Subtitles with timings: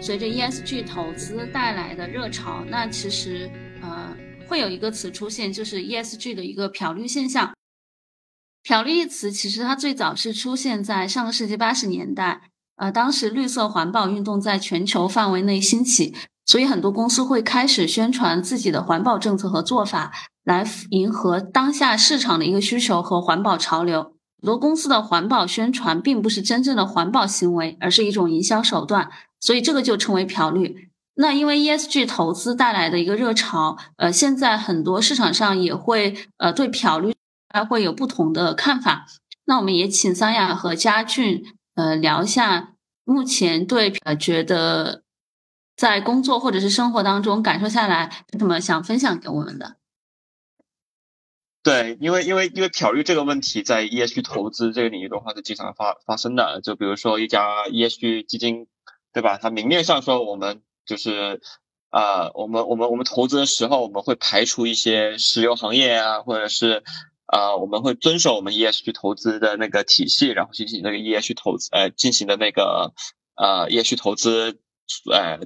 [0.00, 3.50] 随着 ESG 投资带来的热潮，那其实
[3.82, 4.16] 呃
[4.48, 7.52] 会有一个词出现，就是 ESG 的一个漂绿现象。
[8.62, 16.14] 漂绿一词其实它最早是出现在上个世纪八十年代，呃，当时绿色环保运动在全球范围内兴起，
[16.46, 20.10] 所以很多公司会开始宣传自己的环保政策和做法，
[20.44, 24.14] 来迎合当下市场的一个需求和环保潮流。
[24.42, 29.10] 很多公司的环保宣传并不是真正的环保行为，而是一种营销手段。
[29.40, 30.90] 所以这个就称为漂绿。
[31.14, 37.14] 那因为 ESG 投资带来的一个热潮，呃，现在很多市场上也会呃对漂绿
[37.48, 39.06] 还会有不同的看法。
[39.44, 45.02] 那我们也请桑雅和嘉俊呃聊一下目前对呃觉得
[45.76, 49.76] 在工作或者是生活当中感受下来有什么想分享给我们的。
[51.62, 56.62] 对，因为因为因为漂绿这个问题在 ESG 投资这个领域的话是经常发发生的。
[56.62, 58.68] 就比如说一家 ESG 基金。
[59.12, 59.38] 对吧？
[59.40, 61.40] 它明面上说我们就是，
[61.90, 66.82] 啊，我们我们我们投资的时候，我们会排除一些石油行业啊，或者是，
[67.26, 72.92] 啊，我们会遵守我们 ESG 投资的那个体系，然后进行那个 ESG 投资，呃，进行的那个，
[73.36, 74.58] 呃，ESG 投资，
[75.12, 75.40] 呃。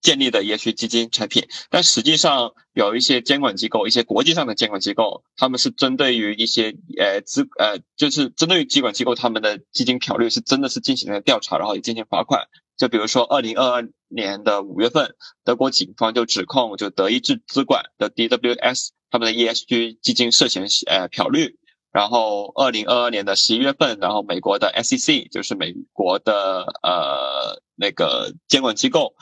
[0.00, 12.48] 建立的 ESG 基金产品，但实际上有一些监管机构，一些国际上的监管机构，他们是针对于一些呃资呃，就是针对于监管机构他们的基金漂绿是真的是进行了调查，然后也进行罚款。
[12.76, 21.58] 就比如说二零二二年的五月份，德国警方就指控就德意志资管的 DWS 他们的 ESG 基金涉嫌呃漂绿。
[21.92, 29.14] 然后二零二二年的十一月份，然后美国的 SEC 就是美国的呃那个监管机构。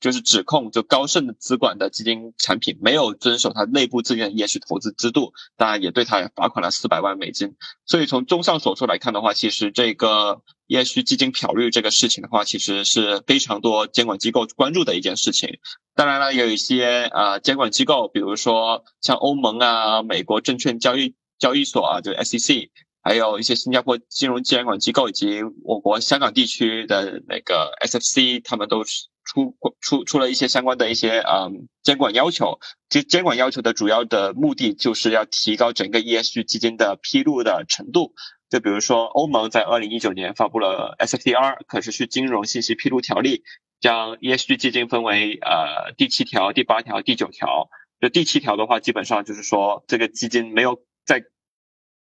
[0.00, 7.56] 就是指控，就高盛资管的基金产品没有遵守它内部自愿 ESG 投资制度，当然也对它罚款了四百万美金。
[7.86, 15.58] 所以从综上所述来看的话，其实这个 ESG 基金漂绿这个事情的话，其实是非常多监管机构关注的一件事情。
[15.94, 22.68] 当然了，有一些呃监管机构，比如说像欧盟啊、美国证券交易交易所啊，就 SEC，
[23.02, 29.06] 还有一些新加坡金融监管机构以及我国香港地区的那个 SFC，他们都是。
[29.24, 38.12] 出出出了一些相关的一些嗯监管要求，其实监管要求的主要的目的就是要提高整个 ESG 基金的披露的程度。
[38.50, 43.42] 就比如说，欧盟在二零一九年发布了 SFDR 可持续金融信息披露条例，
[43.80, 47.68] 将 ESG 基金分为呃第七条、第八条、第九条。
[48.00, 51.22] 就第七条的话，基本上就是说这个基金没有在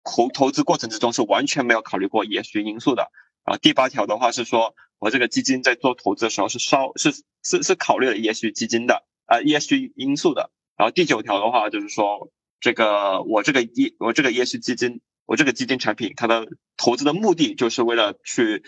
[0.05, 3.11] 投投资过程之中是完全没有考虑过 ESG 因素的。
[3.45, 4.75] 然后第八条的话是说。
[4.99, 7.13] 我这个基金在做投资的时候是稍是
[7.43, 10.51] 是是考虑了 ESG 基金的啊 ESG 因素的。
[10.77, 12.31] 然后第九条的话就是说，
[12.61, 16.47] 这个我这个 E 我这个 ESG 基金，我这个基金产品，它的
[16.77, 18.63] 投资的目的就是为了去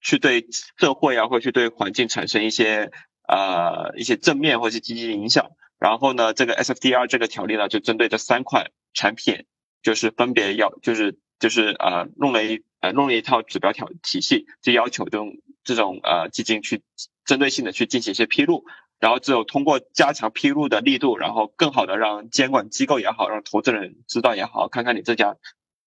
[0.00, 0.46] 去对
[0.78, 2.90] 社会啊，或者去对环境产生一些
[3.26, 5.50] 呃一些正面或者是积极的影响。
[5.78, 9.46] 然后呢，这个 SFDR 这个条例呢，就针对这三款产品，
[9.82, 15.36] 就是分别要就是就是呃弄了一呃弄了一套指标条体系，就要求这种。
[15.64, 16.82] 这种呃基金去
[17.24, 18.64] 针对性的去进行一些披露，
[18.98, 25.36] 然后只有通过加强披露的力度，然后更好的让监管机构也好，让投资人知道也好，看看你这家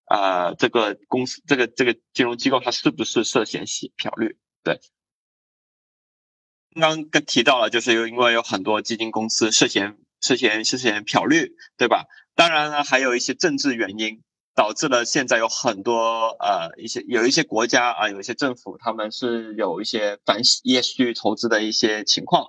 [0.06, 4.38] 呃这个公司这个这个金融机构它是不是涉嫌洗漂绿？
[4.62, 4.80] 对，
[6.74, 12.04] 刚刚跟提到了，就是有因为有很多基金公司涉嫌涉嫌涉嫌漂绿，对吧？
[12.34, 14.22] 当然呢，还有一些政治原因。
[14.54, 22.46] 导致了现在有很多呃一些有一些国家啊有一些政府他们是有一些反 ESG 投资的一些情况，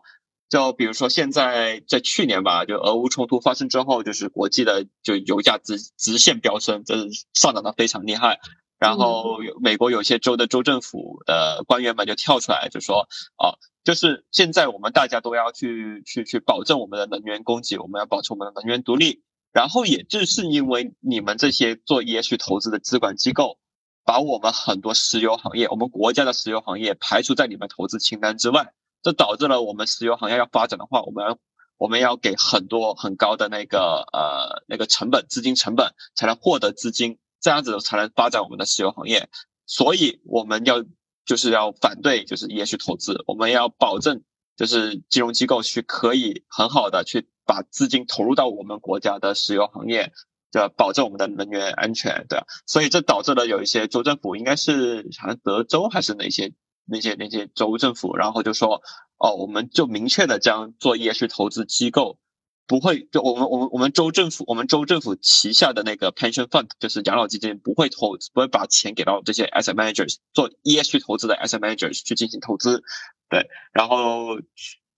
[0.47, 8.39] 就比如说现在在去年吧，就俄乌冲突发生之后，就是国际的就油价直直线飙升，就是上涨的非常厉害。
[8.77, 13.07] 然后美国有些州的州政府的官员们就跳出来就说
[13.37, 19.23] 啊，就是现在我们大家都要去去去保证我们的能源供给，我们要保持我们的能源独立。
[19.55, 23.57] 然后也就是因为你们这些做 ES 投资的资管机构，
[24.03, 31.37] 把我们很多石油行业，我们国家的石油行业排除在你们投资清单之外，这导致了我们石油行业要发展的话，我们
[31.77, 39.29] 我们要给很多很高的那个呃那个成本资金成本才能获得资金，这样子才能发展我们的石油行业。
[39.65, 40.83] 所以我们要
[41.25, 44.21] 就是要反对就是 ES 投资，我们要保证
[44.57, 47.29] 就是金融机构去可以很好的去。
[47.45, 50.11] 把资金投入到我们国家的石油行业，
[50.51, 50.73] 对吧？
[50.75, 52.45] 保证我们的能源安全，对吧？
[52.65, 56.53] 所以这导致了有一些州政府，应该是好像德州还是哪些
[56.85, 58.81] 那些那些州政府，然后就说，
[59.17, 62.19] 哦，我们就明确的将做 ESG 投资机构
[62.67, 72.83] 不会，就我们我们我们州政府，我们州政府旗下的那个 pension fund，就是养老基金，不会投，不会把钱给到这些 asset managers 做 ESG 投资的 asset managers 去进行投资。
[73.29, 74.39] 对，然后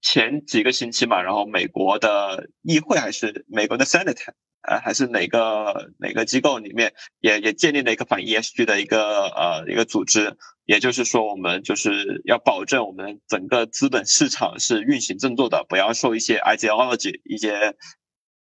[0.09, 4.29] 前几个星期嘛，然后美国的议会还是美国的 Senate，
[4.61, 10.37] 呃，还是哪个哪个机构里面也也建立了一个反 ESG 的一个呃一个组织。
[10.65, 17.75] 也就是说，我们就是要保证我们整个资本市场是运行正坐的，不要受一些 ideology、一些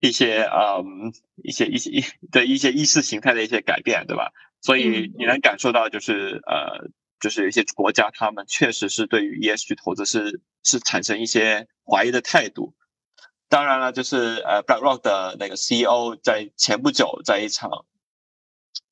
[0.00, 1.12] 一些嗯
[1.42, 4.30] 一些一些一的一些意识形态的一些改变，对吧？
[4.60, 6.88] 所以你能感受到，就是呃，
[7.24, 12.74] 就是有一些国家，他们确实是对于 ESG 投资是是产生一些怀疑的态度。
[13.48, 17.86] 当然了，就是呃，BlackRock 的那个 CEO 在前不久在一场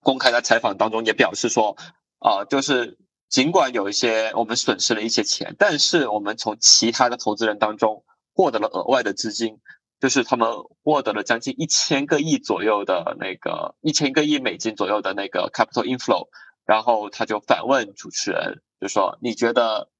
[0.01, 1.77] 公开的采访当中也表示说，
[2.19, 2.97] 啊，就是。
[3.33, 9.57] 尽管有一些我们损失了一些钱，但是我们从其他的投资人当中获得了额外的资金，
[9.99, 10.51] 就是他们
[10.85, 16.29] 获得了将近一千个亿左右的那个一千个亿美金左右的那个 capital inflow。
[16.67, 19.91] 然后他就反问主持人，就说：“你觉得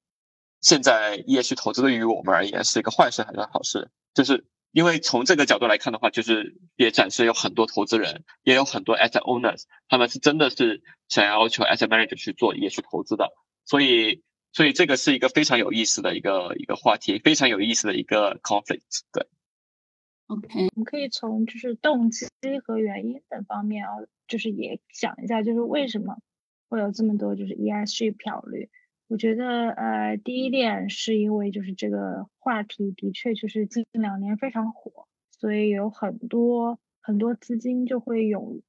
[0.61, 10.83] 现在 ESG 投资对于我们而言是一个坏事还是好事？”就是因为从这个角度来看的话，就是也展示有很多投资人，也有很多 asset owners，他们是真的是。
[11.09, 13.29] 想要求 asset manager 去做也去投资的，
[13.65, 19.01] 所以所以这个是一个非常有意思的一个一个话题，非常有意思的一个 conflict。
[19.11, 19.27] 对
[20.25, 22.25] ，OK，我们可以从就是动机
[22.65, 23.91] 和原因等方面啊，
[24.27, 26.17] 就是也讲一下，就是为什么
[26.73, 28.71] 会有这么多就是 ESG 漂绿。
[29.07, 38.61] 我觉得呃，第一点是因为就是这个话题的确就是近两年非常火，所以有很多很多资金就会涌。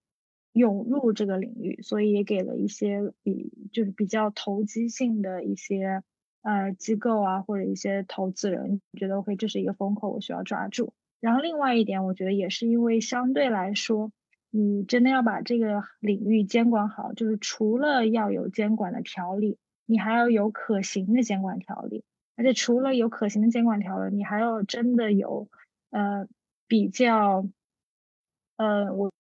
[0.53, 6.05] 涌入这个领域，所以也给了一些比就是比较投机性的一些
[6.43, 10.93] 呃机构啊，或者一些投资人觉得 OK 这是一个风口，我需要抓住。
[11.19, 14.12] 然后另外一点，我觉得也是因为相对来说，
[14.56, 22.05] 你真的要把这个领域监管好，就是除了要有监管的条例，你还要有可行的监管条例，
[22.37, 25.49] 而且除了有可行的监管条例，你还要真的有
[25.91, 26.29] 呃
[26.69, 27.49] 比较
[28.56, 29.11] 呃我。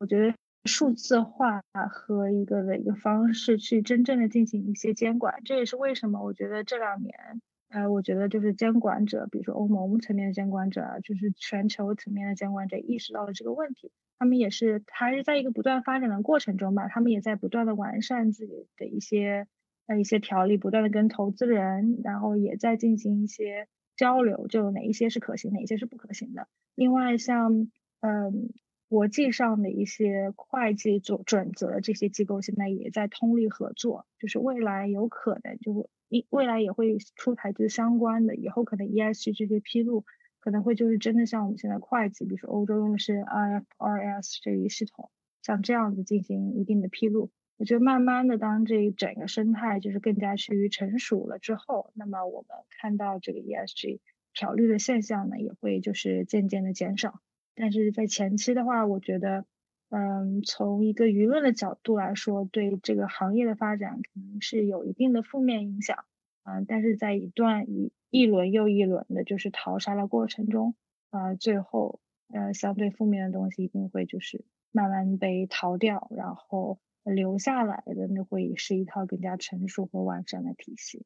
[0.00, 0.32] 我觉得
[0.64, 1.60] 数字化
[1.90, 19.46] 和一个的一个方式去真正的进行一些监管，这也是为什么我觉得这两年，呃，我觉得就是监管者，比如说欧盟层面的监管者啊，就是全球层面的监管者意识到了这个问题，他们也是还是在一个不断发展的过程中吧，他们也在不断的完善自己的一些
[19.86, 26.48] 呃一些条例，不断的跟投资人，然后也在进行一些交流，就哪一些是可行，哪一些是不可行的。
[26.74, 27.70] 另外像
[28.00, 28.50] 嗯。
[28.90, 40.04] 国际上的一些会计准准则，这些机构现在也在通力合作，就是未来有可能就会一未来也会出台这相关的，以后可能 ESG 这些披露
[40.40, 45.10] 可能会就是真的像我们现在会计，比如说欧洲用的是 IFRS 这一系统，
[45.42, 47.30] 像这样子进行一定的披露。
[47.56, 52.50] 我觉得慢慢的，当这一整个生态就是更加趋于成熟了之后，那么我们
[52.80, 53.98] 看到这个 ESG
[54.32, 57.20] 漂绿的现象呢，也会就是渐渐的减少。
[57.56, 59.44] 但是在前期的话，我觉得，
[59.90, 66.04] 嗯，从一个舆论的角度来说，对这个行业的发展肯定是有一定的负面影响，
[66.44, 70.74] 嗯，但是在一段一一轮又一轮的就是淘沙的过程中，
[71.10, 72.00] 啊，最后，
[72.32, 81.04] 呃，相对负面的东西一定会就是慢慢被淘掉，然后留下来的那会是一套更加成熟和完善的体系。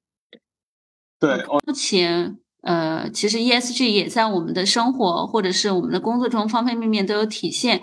[1.21, 2.39] 对，对，目前。
[2.63, 7.83] 呃，其实 ESG 也在我们的生活或者是我们的工作中方方面面都有体现，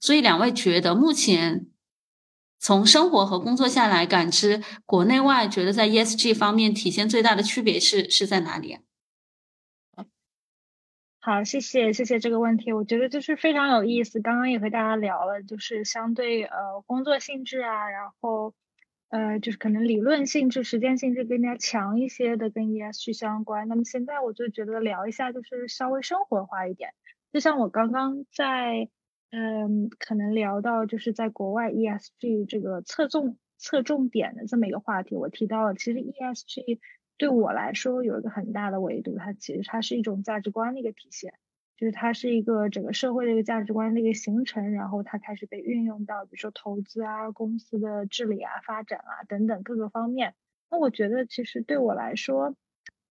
[0.00, 1.66] 所以两位觉得目前
[2.58, 8.78] 从生活和工作下来感知国内外，觉得在 ESG 方面体现最大的区别是是在哪里？
[11.20, 14.20] 好，谢谢谢谢这个问题，我觉得就是非常有意思。
[14.20, 18.54] 刚刚也和大家聊了，就是相对呃工作性质啊，然后。
[19.14, 23.68] 呃，就是可能理论性质、实践性质更加强一些的，跟 ESG 相关。
[23.68, 26.94] 那么现在我就觉得聊一下，就是稍微生活化一点。
[27.30, 28.88] 就像我刚刚在，
[29.32, 36.78] 嗯，可能聊到就是在国外 ESG 这个侧重侧重点的这么一个话题，我提到了，其实 ESG
[37.16, 41.32] 对我来说有一个很大的维度，它其实它是一种价值观的一个体现。
[41.78, 50.34] 就是它是一个整个社会的一个价值观的一个形成，然后它开始被运用到，比如说投资啊、公司的治理啊、发展啊等等各个方面。
[50.70, 52.54] 那我觉得其实对我来说，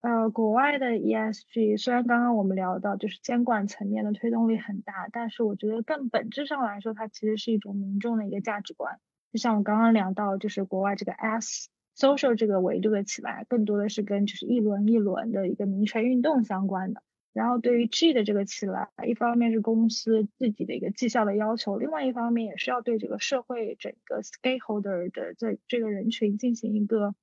[0.01, 8.99] 呃，国外的 ESG 虽然刚刚我们聊到就是监管层面的推动力很大，但是我觉得更本质上来说，它其实是一种民众的一个价值观。
[9.31, 17.03] 就像我刚刚聊到，就是国外这个 S social 这个维度的起来，更多的是跟就是一轮一轮的一个民权运动相关的。
[17.31, 27.13] 然后对于 G 的这个起来，一方面是公司自己的一个绩效的要求，另外一方面也是要对这个社会整个 stakeholder 的这这个人群进行一个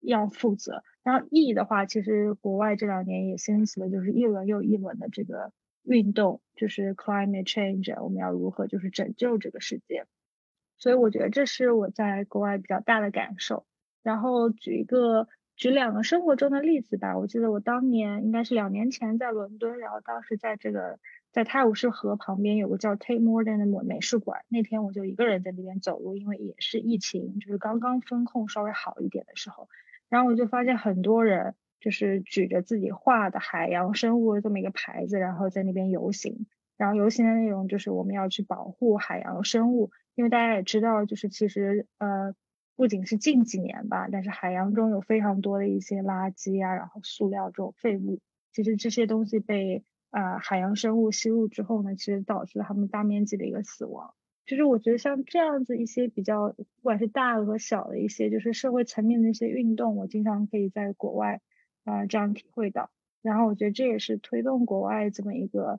[0.00, 0.82] 要负责。
[1.02, 5.52] 然后 E 的话，其实国外这两年也兴起了，就是一轮又一轮的这个
[5.82, 10.06] 运动，就是 climate change，我们要如何就是拯救这个世界。
[10.78, 13.66] 所以我觉得这是我在国外比较大的感受。
[14.02, 15.28] 然后举一个。
[15.56, 17.18] 举两个生活中的例子吧。
[17.18, 20.98] 我记得我当年应该是两年前在伦敦，然后当时在这个
[21.32, 24.40] 在泰晤士河旁边有个叫 Tate Modern 的美术馆。
[24.48, 29.68] 那天我就一个人在那边走路，因为也是疫情，就是刚刚风控稍微好一点的时候。
[30.10, 36.46] 然后我就发现很多人就是举着自己画的海洋生物这么一个牌子，然后在那边游行。
[36.76, 42.34] 然后游行的内容就是我们要去保护海洋生物，因为大家也知道，就是其实呃。
[42.76, 48.20] 不仅是近几年吧，但是海洋中有非常多的一些垃圾啊，然后塑料这种废物，
[48.54, 54.14] 其实这些东西被啊海洋生物吸入之后呢，其实导致了它们大面积的一个死亡。
[54.50, 61.40] 就是我觉得像这样子一些比较，不管是大和小的一些，就是社会层面的一些运动，我经常可以在国外
[61.84, 62.90] 啊这样体会到。
[63.22, 65.78] 然后我觉得这也是推动国外这么一个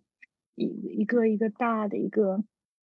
[0.55, 2.45] 一一个一个大的一个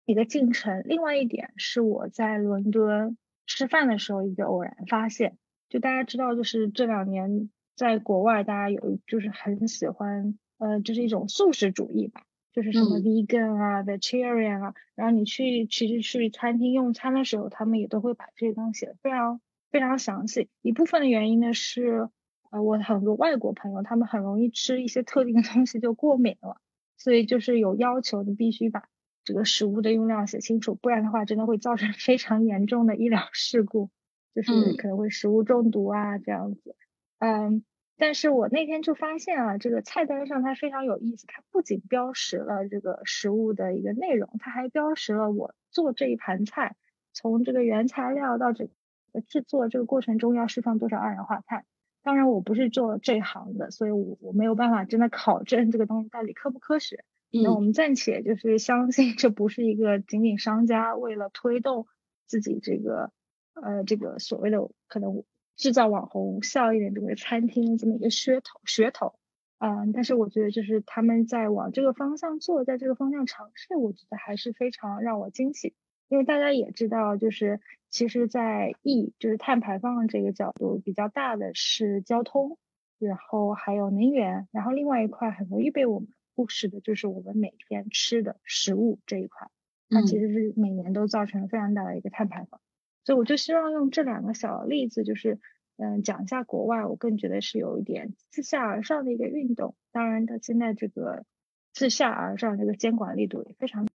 [0.04, 0.82] 一个进程。
[0.84, 3.16] 另外一点是我在伦敦。
[3.50, 5.38] 吃饭的时候一个偶然发现，
[5.70, 12.26] 就大家知道，就是这两年在国外，大家有就是很喜欢，呃，就是一种素食主义吧，
[12.58, 20.48] 就是什么 vegan 啊，vegetarian 啊，然后你去其实去餐厅用餐的时候，他们也都会把这些东西写的非常非常详细。
[20.60, 22.08] 一部分的原因呢是，
[22.50, 26.60] 呃，我很多外国朋友他们很容易吃一些特定的东西就过敏了，
[26.96, 28.88] 所以就是有要求你必须把。
[29.24, 33.90] 这个食物的用量写清楚，不然的话真的会造成非常严重的医疗事故，
[34.34, 36.74] 就是可能会食物中毒啊这样子。
[37.18, 37.62] 嗯，
[37.98, 46.76] 但是我那天就发现啊，这个菜单上它非常有意思，它不仅标识了这个食物的一个内容，它还标识了我做这一盘菜
[47.12, 51.66] 从这个原材料到这个制作这个过程中要释放多少二氧化碳。
[52.02, 57.04] 当然我不是做这行的，所以我我没有办法真的考证这个东西到底科不科学。
[57.30, 61.86] 那我们暂且就是相信，这不是一个仅仅商家为了推动
[62.26, 63.10] 自己这个
[63.52, 65.24] 呃这个所谓的可能
[65.58, 69.18] 制造网红效应的这个餐厅这么一个噱头噱头，
[69.58, 75.74] 嗯，但是我觉得就是他们在往这个方向做，在这个方向尝试，我觉得还是非常让我惊喜。
[76.08, 77.60] 因为大家也知道，就是
[77.90, 82.56] 其实，在 E 就是碳排放这个角度比较大的是交通，
[82.98, 86.08] 然后还有能源，然后另外一块很容易被我们。
[86.34, 89.48] 忽视的就是我们每天吃的食物这一块，
[89.90, 92.60] 它其实是每年都造成了非常大的一个碳排放。
[93.08, 95.40] 所以我就希望用这两个小例子，就是
[95.78, 99.74] 嗯讲一下国外，我更觉得是有一点自下而上的一个运动。
[99.92, 101.24] 当然，它现在这个
[101.72, 103.88] 自下而上这个监管力度也非常。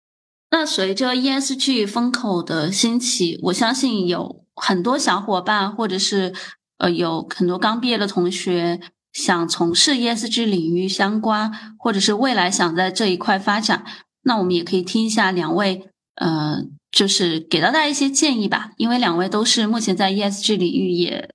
[0.49, 6.33] 那随着 ESG 风口的兴起，我相信有很多小伙伴，或者是
[6.77, 8.79] 呃有很多刚毕业的同学。
[9.11, 13.83] 想从事 ESG 领域相关，或者是未来想在这一块发展，
[14.21, 18.71] 那我们也可以听一下两位，呃，就是给到大家一些建议吧。
[18.77, 21.33] 因为两位都是目前在 ESG 领域也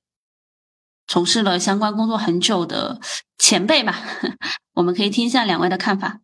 [1.07, 3.01] 从事了相关工作很久的
[3.39, 3.95] 前辈吧，
[4.75, 6.21] 我们可以听一下两位的看法。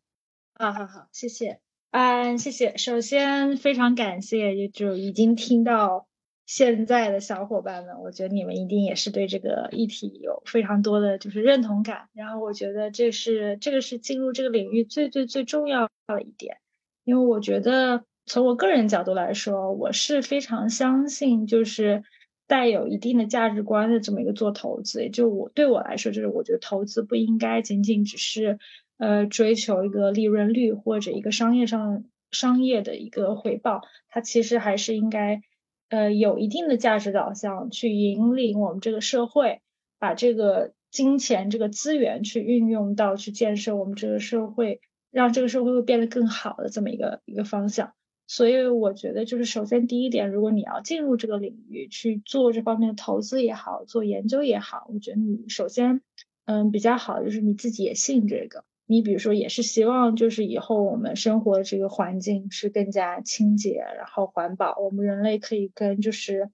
[0.55, 1.61] 啊，好好，谢谢，
[1.91, 2.77] 嗯，谢谢。
[2.77, 6.07] 首先非常感谢，也就已经听到。
[6.45, 12.09] 现在的小伙伴们，我觉得你们一定也是对这个议题有非常多的就是认同感。
[12.12, 16.59] 然后我觉得这是这个是进入这个领域最最最重要的一点，
[17.05, 22.02] 因为我觉得从我个人角度来说，我是非常相信就是
[22.47, 25.11] 带有一定的价值观的这么一个做投资。
[25.11, 28.59] 就我对我来说，就是我觉得投资不应该仅仅只是
[28.99, 35.43] 呃追求一个利润率或者一个商业上商业的一个回报，它其实还是应该。
[35.88, 39.61] 呃，有一定的价值导向去引领我们这个社会，
[39.99, 47.93] 把这个金钱这个资源去运用到去建设我们这个社会，让这个社会会变得更好的这么一个一个方向。
[48.35, 56.01] 所以我觉得，就是首先第一点，如果你要进入这个领域去做这方面的投资也好，做研究也好，我觉得你首先，
[56.47, 58.65] 嗯，比较好就是你自己也信这个。
[58.87, 66.49] 你比如说，也是希望就是以后我们生活的这个环境是更加清洁，然后环保，我们人类可以跟就是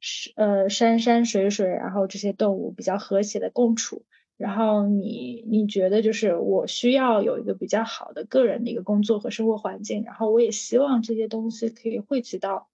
[0.00, 4.04] 是呃山山水水，然后这些动物比较和谐的共处。
[4.42, 12.68] 然后你你觉得就是我需要有一个比较好的个人的一个工作和生活环境，然后我也希望这些东西可以汇集到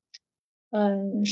[0.70, 1.22] 嗯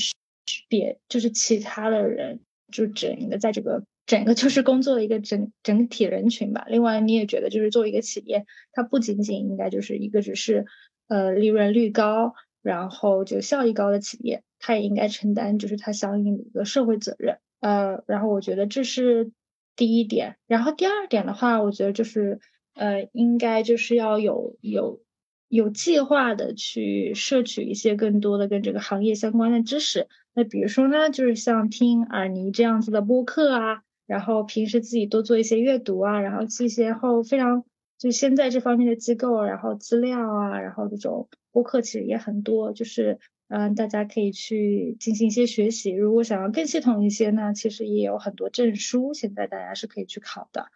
[0.69, 2.40] 别就是其他的人，
[2.71, 6.66] 就整个在这个整个就是工作的一个整整体人群吧。
[6.69, 10.66] 另外，你也觉得就是作为一个企业，它不仅仅应该就是一个只是
[11.09, 17.38] 呃利润率高，然后就效益高的企业，它也应该承担就是它相应的一个社会责任。
[17.61, 19.33] 呃，然后我觉得这是
[19.76, 20.37] 第一点。
[20.47, 22.40] 然后第二点的话，我觉得就是
[22.75, 25.00] 呃，应该就是要有有
[25.49, 30.09] 有计划的去摄取一些更多的跟这个行业相关的知识。
[30.35, 37.64] 那比如说呢，就是像听尔尼这样子的播客啊，然后平时自己多做一些阅读啊，然后这些后非常
[37.99, 43.18] 就现在这方面的机构，然后资料啊，然后这种播客其实也很多，就是
[43.49, 45.91] 嗯，大家可以去进行一些学习。
[45.91, 50.67] 如果想要更系统一些呢，其实也有很多证书，现在大家是可以去考的。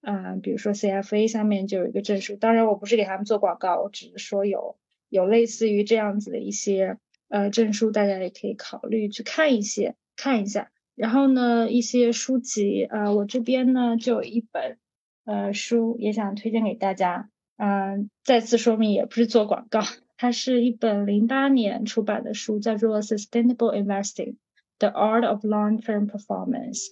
[0.00, 4.76] 嗯，比如说 CFA 下面就有一个证书，当然我不是给他们做广告，我只是说有
[5.08, 6.98] 有类似于这样子的一些。
[7.28, 10.70] 呃，证书大家也可以考虑去看一些，看一下。
[10.94, 14.78] 然后呢，一些书籍，呃，我这边呢就有一本
[15.24, 17.30] 呃书，也想推荐给大家。
[17.56, 19.80] 嗯，再次说明，也不是做广告，
[20.16, 24.36] 它是一本零八年出版的书，叫做《Sustainable Investing:
[24.78, 26.86] The Art of Long-Term Performance》，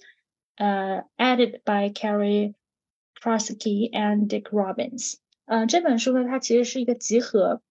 [0.55, 2.53] 呃，edited by Carrie
[3.19, 5.15] Krasky and Dick Robbins。
[5.45, 7.61] 嗯，这本书呢，它其实是一个集合。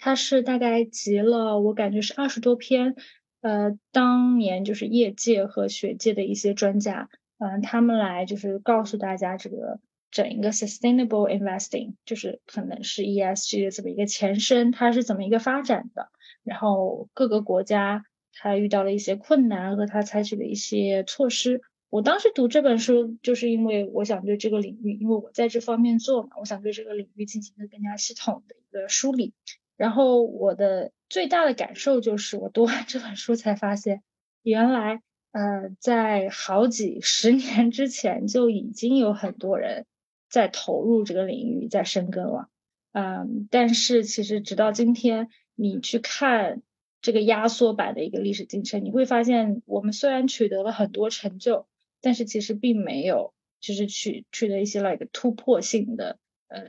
[0.00, 2.94] 它是大概集了，我感觉是二十多篇，
[3.40, 16.08] 呃，当年就是业界和学界的一些专家，嗯，他们来就是告诉大家这个整一个 sustainable investing，就是可能是 ESG 的这么一个前身，它是怎么一个发展的，
[16.42, 21.60] 然后各个国家它遇到了一些困难和它采取的一些措施。
[21.90, 29.32] 我当时读这本书，就是因为我想对这个领域，因为我在这方面做嘛，我想对这个领域进行一个更加系统的一个梳理。
[29.76, 34.02] 然后我的最大的感受就是，我读完这本书才发现，
[34.42, 35.00] 原来
[35.32, 39.86] 呃，在好几十年之前就已经有很多人
[40.28, 42.48] 在投入这个领域，在深耕了。
[42.92, 46.62] 嗯，但是其实直到今天，你去看
[47.00, 51.66] 这个压缩版的一个历史进程，你会发现，我们虽然取得了很多成就，
[52.00, 56.66] 但是其实并没有就是取取得一些 like 突破性的呃。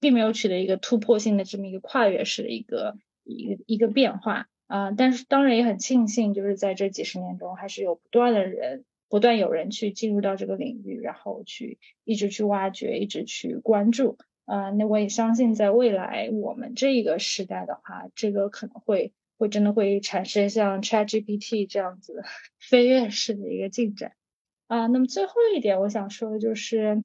[0.00, 14.70] 并没有取得一个突破性的这么一个跨越式的一个一个一个变化啊，但是当然也很庆幸，就是在这几十年中，还是有不断的人，不断有人去进入到这个领域，然后去一直去挖掘，一直去关注啊。
[14.70, 22.22] 那我也相信，在未来我们这一个时代的话，这个可能会会真的会产生像 ChatGPT 这样子
[22.58, 24.12] 飞跃式的一个进展
[24.66, 24.86] 啊。
[24.86, 27.04] 那么最后一点，我想说的就是。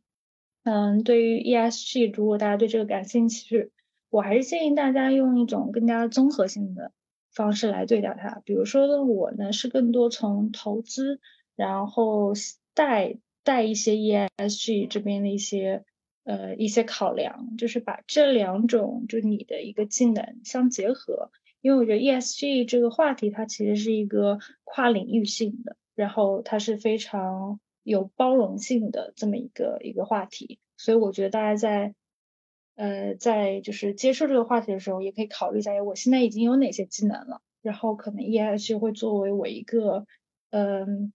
[0.64, 3.72] 嗯，对于 ESG，如果大家对这个感兴趣，
[4.10, 6.92] 我还是建议大家用一种更加综合性的
[7.32, 8.42] 方式来对待它。
[8.44, 11.22] 比如说呢，我呢是更多从投资，
[11.58, 12.32] 然后
[12.74, 15.84] 带带一些 ESG 这边的一些
[16.24, 21.32] 呃一些考量，就是把这两种就你的一个技能相结合。
[21.60, 27.60] 因为我觉得 ESG 这个话题它其实是一个跨领域性的，然后它是非常。
[27.88, 31.96] 有包容性的这么一个一个话题，所以我觉得大家在
[32.76, 40.06] 呃在就是接受这个话题的时候，也可以考虑一下，我现在已经有哪些技能了，然后可能 ESG 会作为我一个
[40.50, 41.14] 嗯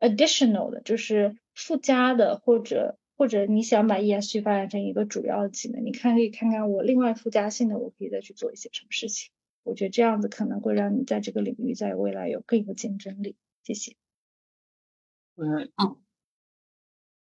[0.00, 9.30] additional 的，就是附加的，或者或者你想把 ESG 发展成一个主要的技能，你看可以看看我另外附加性的，我可以再去做一些什么事情。
[9.64, 13.36] 我觉得这样子可能会让你在这个领域在未来有更有竞争力。
[13.64, 13.96] 谢谢。
[15.36, 15.96] 嗯嗯，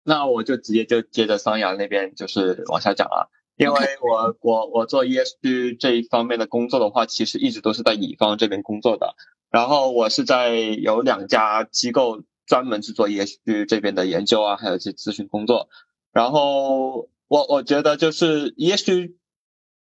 [0.03, 9.15] 那我就直接就接着桑阳那边就是往下讲了，因为我我我做 ESG 这一方面的工作的话，其实一直都是在乙方这边工作的。
[9.51, 12.23] 然后我是在有两家机构
[12.53, 15.71] 专门去做 ESG 这边的研究啊，还有一些咨询工作。
[16.13, 19.15] 然后我我觉得就是 ESG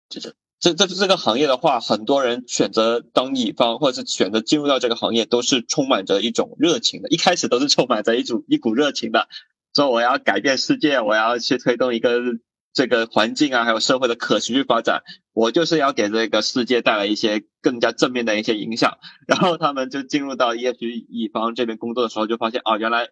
[0.10, 0.36] 这。
[0.60, 7.10] 这这这个行业的话，很多人选择当乙方，或者是选择进入到这个行业，都是充满着一种热情的。
[7.10, 9.28] 一开始都是充满着一种一股热情的，
[9.76, 12.20] 说我要改变世界，我要去推动一个
[12.78, 15.02] 这个环境啊，还有社会的可持续发展，
[15.34, 19.00] 我就是要给这个世界带来一些更加正面的一些影响。
[19.28, 23.10] 然后他们就进入到 ESG 乙方这边工作的时候，就发现哦，原来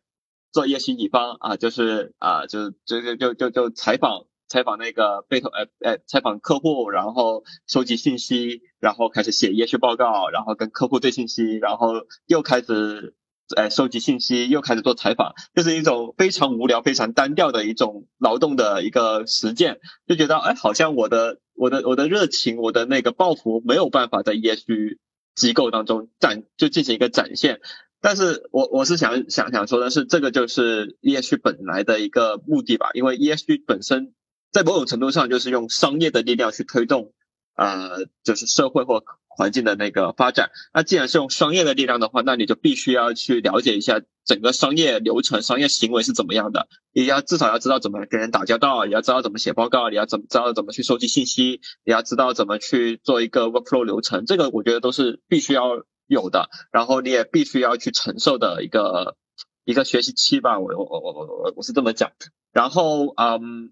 [0.51, 4.27] 做 ESG 乙方啊，就是啊，就就就就就就采访。
[4.47, 11.93] 采访那个被投，呃呃，采访客户，然后收集信息，然后开始写业绩报告，然后跟客户对信息，然后
[12.27, 13.15] 又开始，
[13.55, 19.77] 呃，收集信息，又开始做采访，就是一种非常无聊、非常单调的一种劳动的一个实践，
[20.07, 24.97] 就觉得，哎，好像我的、我的、我的热情，我的那个抱负没有办法在 ESG
[25.35, 27.59] 机构当中展，就进行一个展现。
[28.01, 34.13] 但是我我是想想想说的是，这个就是 ESG 本来的一个目的吧，因为 ESG 本身
[34.51, 37.13] 在某种程度上就是用商业的力量去推动，
[37.55, 40.51] 呃，就是社会或环境的那个发展。
[40.73, 54.25] 那既然是用商业的力量的话，那你就必须要去了解一下整个商业流程、商业行为是怎么样的，也要至少要知道怎么跟人打交道，也要知道怎么写报告，你要怎么知道怎么去收集信息，也要知道怎么去做一个 workflow 流程。
[54.25, 55.83] 这个我觉得都是必须要。
[56.07, 59.15] 有的，然后你也必须要去承受的一个
[59.63, 62.11] 一个学习期吧，我我我我我我是这么讲。
[62.53, 63.71] 然后嗯，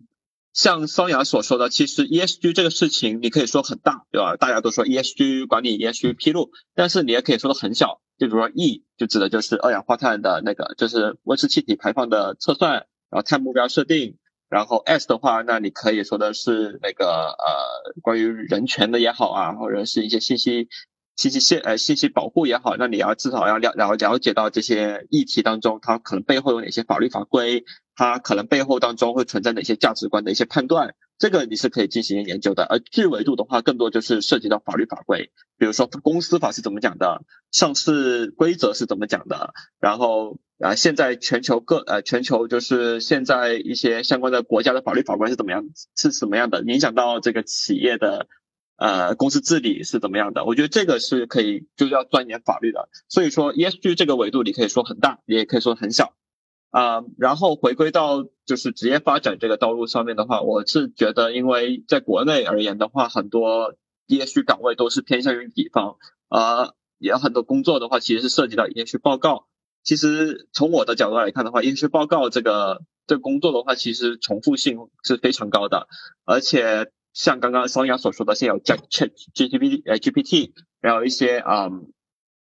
[0.53, 4.37] 像桑雅所说的，其实 ESG 这个事情你可以说很大，对吧？
[4.37, 12.73] 大家都说 ESG 管理、ESG 披露，但是你也可以说的很小，就比如说 E 就指的就是二氧化碳的那个，就是温室气体排放的测算，
[13.09, 14.17] 然后碳目标设定。
[14.49, 20.69] 然后 S 的话，那你可以说的是那个呃，关于人权的也好啊，或者是一些信息。
[21.15, 32.63] 信息信呃信息保护也好，那你要至少要了了了解到这些议题当中，它可能背后有哪些法律法规，它可能背后当中会存在哪些价值观的一些判断，这个你是可以进行研究的。
[32.63, 45.63] 而 G 维度的话，更多就是涉及到法律法规，比如说公司法是怎么讲的，上市规则是怎么讲的，然后啊现在全球各呃全球就是现在一些相关的国家的法律法规是怎么样
[45.95, 48.27] 是什么样的，影响到这个企业的。
[48.75, 50.43] 呃，公司治理是怎么样的？
[50.45, 52.89] 我觉得这个是可以，就是要钻研法律的。
[53.07, 56.15] 所以说，ESG 这个维度，你可以说很大，也可以说很小
[56.73, 57.05] 啊。
[57.17, 63.75] 然后回归到就是职业发展这个道路上面的话，我是觉得，因为在国内而言的话，很多
[64.09, 65.95] ESG 岗位都是偏向于乙方，
[66.27, 69.45] 呃，也有很多工作的话，其实是涉及到 ESG 报告。
[69.83, 75.87] 其实从我的角度来看的话，ESG 报告这个这工作的话，其实重复性是非常高的，
[76.25, 76.91] 而且。
[77.15, 78.79] 像刚刚双阳所说的，现在有 Chat
[79.35, 81.92] GPT 呃 GPT，然后一些嗯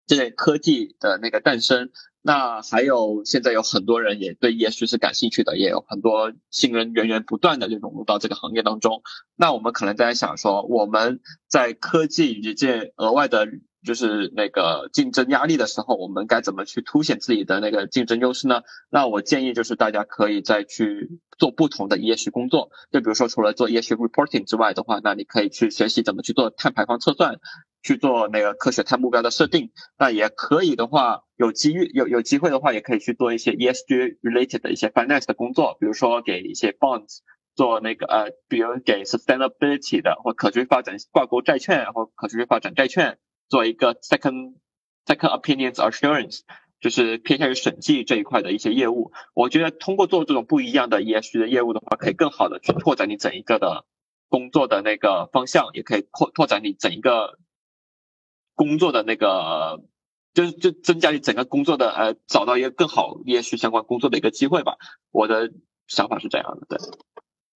[0.07, 1.91] 这些科技的那个诞生，
[2.21, 9.01] 那还有现在有很多人也对 ESG 是感兴趣的，也有很多新人源源不断的就融入到这个行业当中。
[9.35, 13.47] 那我们可能在想说，我们在科技与这额外的。
[13.85, 18.63] 就是那个竞争压力的时候，我们该怎么去凸显自己的那个竞争优势呢？
[18.89, 22.69] 那我建议就是大家可以再去做不同的 ESG 工作。
[22.91, 27.39] 就比如说，除了做 ESG reporting 之外的话，那你可以去学习怎么去做碳排放测算，
[27.83, 29.71] 去做那个科学碳目标的设定。
[29.97, 37.19] 那也可以的话，有机遇有有机会的话，也可以去做一些 ESG related 的一些 finance 的工作，比如说给一些 bonds
[37.55, 43.17] 做那个呃，比如给 sustainability 的或可持续发展挂钩债券或可持续发展债券。
[43.49, 44.55] 做一个 second
[45.05, 46.41] second opinions assurance，
[46.81, 49.13] 就是偏向于审计这一块的一些业务。
[49.33, 53.85] 我觉得通过做这种不一样的 ESG 的业务的话，可以更好的去拓展你整一个的
[54.27, 57.39] 工作的那个方向，也可以扩拓展你整一个
[58.57, 59.79] 工作的那个，
[60.33, 64.75] 就就增加你整个工作的呃，找到一个更好也许相关工作的一个机会吧。
[65.11, 65.51] 我的
[65.87, 66.77] 想法是这样的，对。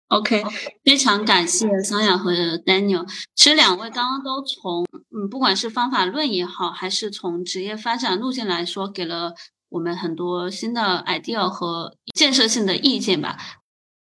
[0.09, 0.43] OK，
[0.85, 2.33] 非常感谢桑雅和
[2.67, 3.07] Daniel。
[3.35, 4.85] 其实两位刚刚都从
[5.17, 9.35] 嗯，不管是方法论也好，还是从职业发展路径来说，给了
[9.69, 13.39] 我们很多新的 idea 和建设性的意见吧。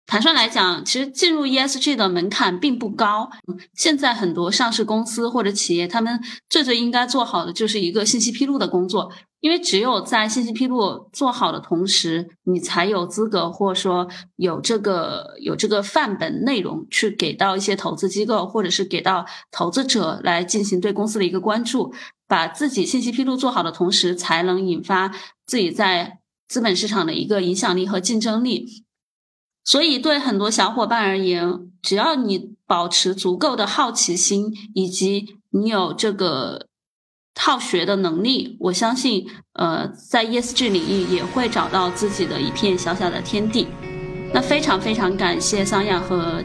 [0.06, 3.30] 坦率来讲，其实进入 ESG 的门槛并不高。
[3.74, 9.10] 现在很多上市公司或者企业，他们最最应该做好的就是一个信息披露的工作。
[9.40, 21.92] 因为只有在信息披露做好的同时，你才有资格或者说有这个有这个范本内容去给到一些投资机构或者是给到投资者来进行对公司的一个关注。
[22.26, 25.10] 把自己信息披露做好的同时，才能引发
[25.46, 28.84] 自己在资本市场的一个影响力和竞争力。
[29.64, 36.66] 所以，对很多小伙伴而言，只要你保持足够的好奇心，以及你有这个。
[37.36, 43.66] 好学的能力，我相信，呃，在 ESG 领域也会找到自己的一片小小的天地。
[44.32, 46.40] 那非常非常感谢桑雅和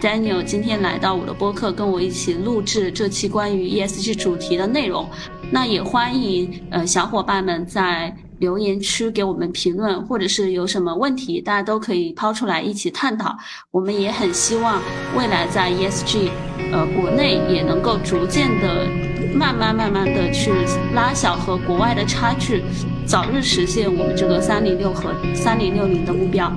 [0.00, 5.10] Daniel 今天来到我的播客，跟我一起录制这期关于 ESG 主题的内容。
[5.50, 13.36] 那也欢迎呃小伙伴们在留言区给我们评论，或者是有什么问题，大家都可以抛出来一起探讨。
[13.70, 14.82] 我们也很希望
[15.16, 16.30] 未来在 ESG，
[16.72, 18.88] 呃，国内也能够逐渐的。
[19.32, 20.50] 慢慢慢慢的去
[20.92, 22.64] 拉小和国外的差距，
[23.06, 26.50] 早日实现我们这个三零六和三零六零的目标。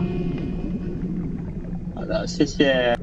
[1.93, 2.97] 好的，谢谢。